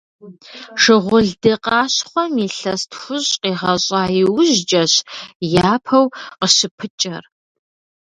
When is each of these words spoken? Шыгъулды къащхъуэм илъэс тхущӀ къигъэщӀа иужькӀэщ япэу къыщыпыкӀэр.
Шыгъулды 0.81 1.53
къащхъуэм 1.63 2.33
илъэс 2.45 2.81
тхущӀ 2.91 3.33
къигъэщӀа 3.41 4.01
иужькӀэщ 4.21 4.93
япэу 5.73 6.05
къыщыпыкӀэр. 6.37 7.23